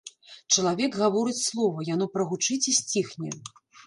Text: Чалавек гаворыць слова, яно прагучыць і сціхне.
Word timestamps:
Чалавек 0.53 0.95
гаворыць 1.01 1.37
слова, 1.49 1.83
яно 1.89 2.07
прагучыць 2.15 2.57
і 2.73 2.73
сціхне. 2.79 3.31